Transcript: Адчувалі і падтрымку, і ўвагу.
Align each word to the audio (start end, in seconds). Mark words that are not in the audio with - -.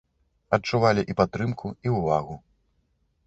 Адчувалі 0.57 1.03
і 1.13 1.17
падтрымку, 1.19 1.67
і 1.89 1.95
ўвагу. 1.99 2.35